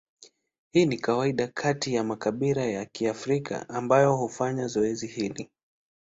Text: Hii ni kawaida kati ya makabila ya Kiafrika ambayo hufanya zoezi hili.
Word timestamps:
Hii 0.71 0.85
ni 0.85 0.97
kawaida 0.97 1.47
kati 1.47 1.93
ya 1.93 2.03
makabila 2.03 2.65
ya 2.65 2.85
Kiafrika 2.85 3.69
ambayo 3.69 4.15
hufanya 4.17 4.67
zoezi 4.67 5.07
hili. 5.07 5.49